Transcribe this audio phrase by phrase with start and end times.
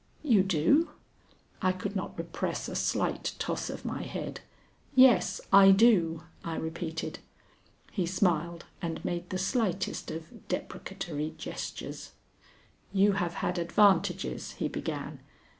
[0.23, 0.89] "You do?"
[1.61, 4.41] I could not repress a slight toss of my head.
[4.95, 7.19] "Yes, I do," I repeated.
[7.91, 12.13] He smiled and made the slightest of deprecatory gestures.
[12.91, 15.19] "You have had advantages" he began.